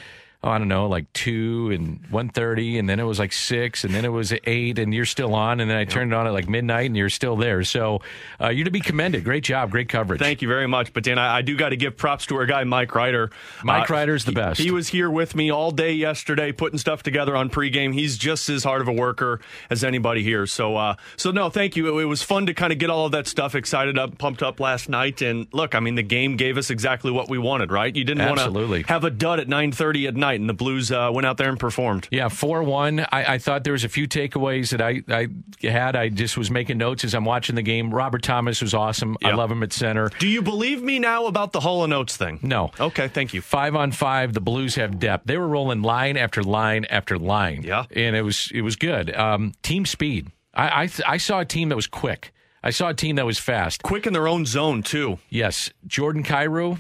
[0.44, 3.84] Oh, I don't know, like two and one thirty, and then it was like six,
[3.84, 6.26] and then it was eight, and you're still on, and then I turned it on
[6.26, 7.62] at like midnight, and you're still there.
[7.62, 8.02] So
[8.40, 9.24] uh, you're to be commended.
[9.24, 10.20] Great job, great coverage.
[10.20, 10.92] Thank you very much.
[10.92, 13.30] But Dan, I, I do got to give props to our guy Mike Ryder.
[13.62, 14.60] Mike Ryder's the best.
[14.60, 17.94] He was here with me all day yesterday, putting stuff together on pregame.
[17.94, 20.46] He's just as hard of a worker as anybody here.
[20.46, 21.98] So, uh, so no, thank you.
[21.98, 24.42] It, it was fun to kind of get all of that stuff excited up, pumped
[24.42, 25.22] up last night.
[25.22, 27.94] And look, I mean, the game gave us exactly what we wanted, right?
[27.94, 28.44] You didn't want to
[28.88, 31.58] have a dud at 9:30 at night, and the Blues uh, went out there and
[31.58, 32.08] performed.
[32.10, 33.00] Yeah, four one.
[33.00, 35.28] I, I thought there was a few takeaways that I, I
[35.66, 35.96] had.
[35.96, 37.92] I just was making notes as I'm watching the game.
[37.92, 39.16] Robert Thomas was awesome.
[39.24, 40.10] I love him at center.
[40.18, 42.38] Do you believe me now about the Hall and Oates thing?
[42.42, 42.70] No.
[42.80, 43.40] Okay, thank you.
[43.40, 45.26] Five on five, the Blues have depth.
[45.26, 47.62] They were rolling line after line after line.
[47.62, 47.84] Yeah.
[47.94, 49.14] and it was it was good.
[49.14, 50.30] Um, team speed.
[50.54, 52.32] I, I I saw a team that was quick.
[52.62, 53.82] I saw a team that was fast.
[53.82, 55.18] Quick in their own zone too.
[55.28, 56.78] Yes, Jordan Kyrou.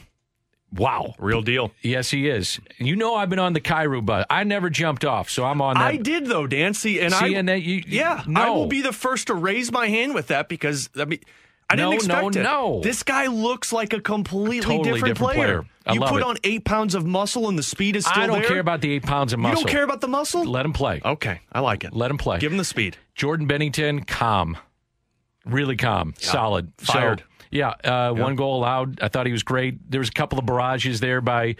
[0.74, 1.70] Wow, Real deal.
[1.82, 2.58] Yes, he is.
[2.78, 4.24] You know, I've been on the Kyrou bus.
[4.30, 5.82] I never jumped off, so I'm on that.
[5.82, 8.40] I did though, Dancy, and See, I and that you- yeah, no.
[8.40, 11.20] I will be the first to raise my hand with that because I mean.
[11.70, 12.42] I didn't expect no, it.
[12.42, 12.80] no.
[12.82, 15.64] This guy looks like a completely Totally different, different player.
[15.86, 16.22] I you put it.
[16.22, 18.48] on eight pounds of muscle and the speed is still I don't there.
[18.48, 19.58] care about the eight pounds of muscle.
[19.60, 20.44] You don't care about the muscle?
[20.44, 21.00] Let him play.
[21.02, 21.94] Okay, I like it.
[21.94, 22.40] Let him play.
[22.40, 22.98] Give him the speed.
[23.14, 24.58] Jordan Binnington, calm,
[25.46, 27.24] really calm, solid, So, Fired.
[27.52, 29.00] Yeah, uh, one goal allowed.
[29.00, 29.90] I thought he was great.
[29.90, 31.56] There was a couple of barrages there by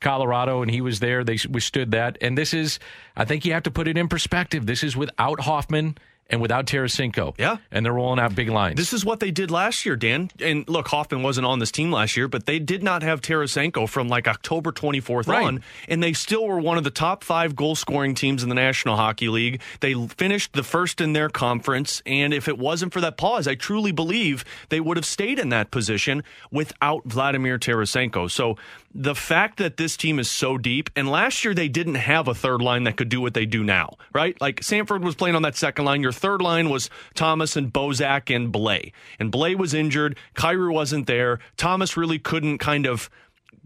[0.00, 1.22] Colorado, and he was there.
[1.22, 2.18] They withstood that.
[2.20, 2.80] And this is,
[3.16, 4.66] I think, you have to put it in perspective.
[4.66, 5.96] This is without Hoffman
[6.28, 7.34] and without Tarasenko.
[7.38, 7.58] Yeah.
[7.70, 8.76] And they're rolling out big lines.
[8.76, 10.30] This is what they did last year, Dan.
[10.40, 13.88] And look, Hoffman wasn't on this team last year, but they did not have Tarasenko
[13.88, 15.44] from like October 24th Right.
[15.44, 18.54] on, and they still were one of the top five goal scoring teams in the
[18.54, 19.60] National Hockey League.
[19.80, 23.54] They finished the first in their conference, and if it wasn't for that pause, I
[23.54, 28.30] truly believe they would have stayed in that position without Vladimir Tarasenko.
[28.30, 28.56] So
[28.98, 32.34] the fact that this team is so deep, and last year they didn't have a
[32.34, 34.40] third line that could do what they do now, right?
[34.40, 36.00] Like Sanford was playing on that second line.
[36.00, 38.92] Your third line was Thomas and Bozak and Blais.
[39.18, 40.16] And Blais was injured.
[40.34, 41.40] Kyrou wasn't there.
[41.58, 43.10] Thomas really couldn't kind of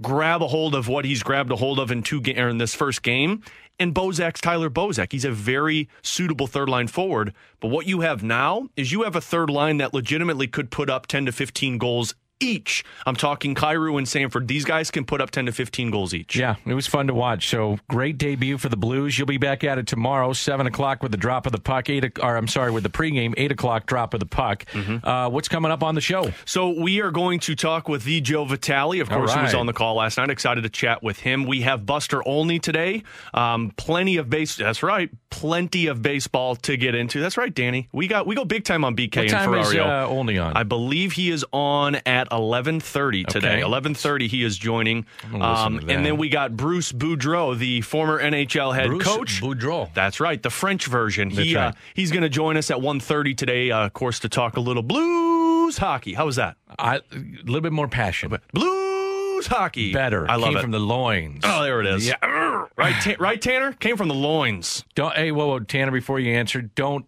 [0.02, 3.02] grab a hold of what he's grabbed a hold of in two in this first
[3.02, 3.42] game.
[3.78, 5.12] And Bozak's Tyler Bozak.
[5.12, 7.32] He's a very suitable third line forward.
[7.60, 10.90] But what you have now is you have a third line that legitimately could put
[10.90, 12.84] up 10 to 15 goals each.
[13.06, 14.48] I'm talking Kyrou and Sanford.
[14.48, 16.36] These guys can put up 10 to 15 goals each.
[16.36, 17.48] Yeah, it was fun to watch.
[17.48, 19.18] So great debut for the Blues.
[19.18, 21.88] You'll be back at it tomorrow, seven o'clock with the drop of the puck.
[21.90, 24.64] Eight, or I'm sorry, with the pregame, eight o'clock drop of the puck.
[24.72, 25.06] Mm-hmm.
[25.06, 26.32] Uh, what's coming up on the show?
[26.44, 29.00] So we are going to talk with the Joe Vitale.
[29.00, 30.30] Of course, he was on the call last night.
[30.30, 31.44] Excited to chat with him.
[31.44, 33.02] We have Buster Olney today.
[33.34, 34.56] Um, plenty of base.
[34.56, 35.10] That's right.
[35.30, 37.20] Plenty of baseball to get into.
[37.20, 37.88] That's right, Danny.
[37.92, 40.04] We got we go big time on BK What time and is Ferrario.
[40.04, 40.56] uh, Olney on?
[40.56, 43.48] I believe he is on at eleven thirty today.
[43.54, 43.60] Okay.
[43.60, 45.06] Eleven thirty, he is joining.
[45.32, 49.40] Um, and then we got Bruce Boudreau, the former NHL head Bruce coach.
[49.42, 49.92] Boudreau.
[49.94, 51.30] That's right, the French version.
[51.30, 54.56] He uh, he's going to join us at 1.30 today, uh, of course, to talk
[54.56, 56.14] a little blues hockey.
[56.14, 56.56] How was that?
[56.78, 57.02] I, a
[57.44, 58.36] little bit more passion.
[58.52, 59.92] Blues hockey.
[59.92, 60.28] Better.
[60.30, 60.60] I love Came it.
[60.62, 61.42] from the loins.
[61.44, 62.06] Oh, there it is.
[62.06, 62.66] Yeah.
[62.76, 63.72] Right, Ta- right, Tanner?
[63.72, 64.84] Came from the loins.
[64.94, 67.04] Don't, hey, whoa, whoa, Tanner, before you answer, don't.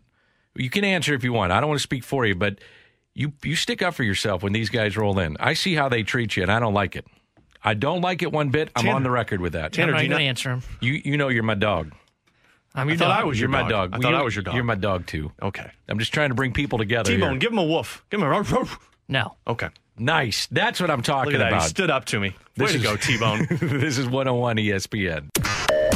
[0.54, 1.50] You can answer if you want.
[1.52, 2.58] I don't want to speak for you, but
[3.14, 5.36] you you stick up for yourself when these guys roll in.
[5.40, 7.06] I see how they treat you, and I don't like it.
[7.64, 8.70] I don't like it one bit.
[8.74, 9.72] I'm Tanner- on the record with that.
[9.72, 10.62] Tanner, I'm not do you going to answer him.
[10.80, 11.92] You you know you're my dog.
[12.74, 13.20] I'm I thought dog.
[13.20, 13.70] I was You're your my dog.
[13.70, 13.92] dog.
[13.92, 14.54] I Well, thought you- I was your dog.
[14.54, 15.30] You're my dog too.
[15.42, 15.70] Okay.
[15.88, 17.10] I'm just trying to bring people together.
[17.12, 17.38] T-Bone, here.
[17.38, 18.02] give him a woof.
[18.10, 18.78] Give him a ruff, ruff.
[19.08, 19.36] No.
[19.46, 19.68] Okay.
[19.98, 20.46] Nice.
[20.50, 21.48] That's what I'm talking Look at that.
[21.52, 21.62] about.
[21.64, 22.30] He stood up to me.
[22.56, 23.46] Way This to go, T-Bone.
[23.60, 25.28] this is 101 ESPN.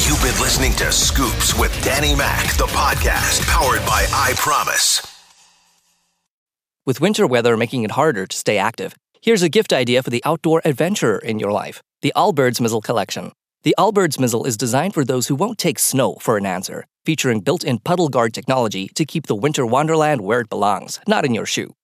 [0.07, 5.16] You've been listening to Scoops with Danny Mac, the podcast powered by I Promise.
[6.87, 10.23] With winter weather making it harder to stay active, here's a gift idea for the
[10.25, 13.33] outdoor adventurer in your life the Allbirds Mizzle Collection.
[13.65, 17.41] The Allbirds Mizzle is designed for those who won't take snow for an answer, featuring
[17.41, 21.35] built in puddle guard technology to keep the winter wonderland where it belongs, not in
[21.35, 21.75] your shoe.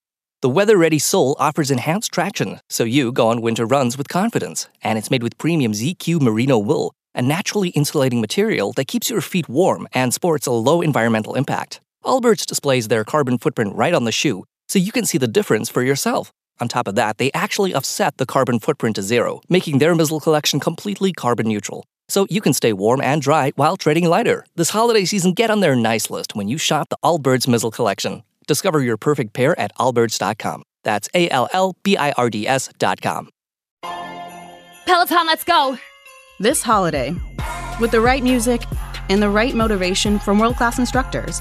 [0.40, 4.68] The weather ready sole offers enhanced traction, so you go on winter runs with confidence,
[4.82, 9.20] and it's made with premium ZQ merino wool, a naturally insulating material that keeps your
[9.20, 11.80] feet warm and sports a low environmental impact.
[12.04, 15.68] Allbirds displays their carbon footprint right on the shoe, so you can see the difference
[15.68, 16.32] for yourself.
[16.60, 20.20] On top of that, they actually offset the carbon footprint to zero, making their Mizzle
[20.20, 21.84] collection completely carbon neutral.
[22.08, 24.44] So you can stay warm and dry while trading lighter.
[24.54, 28.22] This holiday season, get on their nice list when you shop the Allbirds Mizzle collection.
[28.46, 30.62] Discover your perfect pair at allbirds.com.
[30.84, 33.28] That's A L L B I R D S.com.
[34.84, 35.78] Peloton, let's go!
[36.40, 37.14] This holiday,
[37.80, 38.62] with the right music
[39.08, 41.40] and the right motivation from world class instructors,